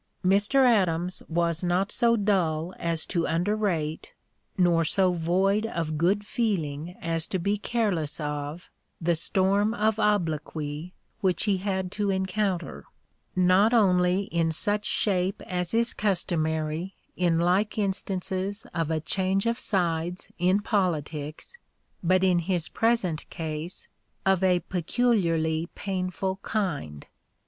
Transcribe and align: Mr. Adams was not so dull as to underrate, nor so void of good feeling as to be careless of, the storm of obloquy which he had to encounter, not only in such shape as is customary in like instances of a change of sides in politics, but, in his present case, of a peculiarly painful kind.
Mr. 0.25 0.67
Adams 0.67 1.21
was 1.29 1.63
not 1.63 1.91
so 1.91 2.15
dull 2.15 2.73
as 2.79 3.05
to 3.05 3.25
underrate, 3.27 4.13
nor 4.57 4.83
so 4.83 5.13
void 5.13 5.63
of 5.67 5.95
good 5.95 6.25
feeling 6.25 6.95
as 7.03 7.27
to 7.27 7.37
be 7.37 7.55
careless 7.55 8.19
of, 8.19 8.71
the 8.99 9.13
storm 9.15 9.75
of 9.75 9.99
obloquy 9.99 10.91
which 11.19 11.43
he 11.43 11.57
had 11.57 11.91
to 11.91 12.09
encounter, 12.09 12.83
not 13.35 13.75
only 13.75 14.23
in 14.31 14.51
such 14.51 14.85
shape 14.87 15.39
as 15.45 15.71
is 15.71 15.93
customary 15.93 16.95
in 17.15 17.37
like 17.37 17.77
instances 17.77 18.65
of 18.73 18.89
a 18.89 18.99
change 18.99 19.45
of 19.45 19.59
sides 19.59 20.29
in 20.39 20.61
politics, 20.61 21.59
but, 22.03 22.23
in 22.23 22.39
his 22.39 22.69
present 22.69 23.29
case, 23.29 23.87
of 24.25 24.43
a 24.43 24.61
peculiarly 24.61 25.69
painful 25.75 26.37
kind. 26.41 27.05